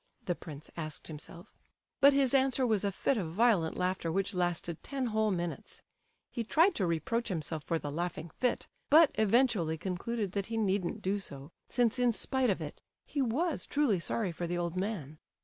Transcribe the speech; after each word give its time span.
the 0.25 0.33
prince 0.33 0.71
asked 0.75 1.07
himself. 1.07 1.53
But 1.99 2.11
his 2.11 2.33
answer 2.33 2.65
was 2.65 2.83
a 2.83 2.91
fit 2.91 3.17
of 3.17 3.33
violent 3.33 3.77
laughter 3.77 4.11
which 4.11 4.33
lasted 4.33 4.81
ten 4.81 5.05
whole 5.05 5.29
minutes. 5.29 5.83
He 6.31 6.43
tried 6.43 6.73
to 6.73 6.87
reproach 6.87 7.27
himself 7.29 7.63
for 7.65 7.77
the 7.77 7.91
laughing 7.91 8.31
fit, 8.39 8.65
but 8.89 9.11
eventually 9.13 9.77
concluded 9.77 10.31
that 10.31 10.47
he 10.47 10.57
needn't 10.57 11.03
do 11.03 11.19
so, 11.19 11.51
since 11.69 11.99
in 11.99 12.13
spite 12.13 12.49
of 12.49 12.61
it 12.61 12.81
he 13.05 13.21
was 13.21 13.67
truly 13.67 13.99
sorry 13.99 14.31
for 14.31 14.47
the 14.47 14.57
old 14.57 14.75
man. 14.75 15.19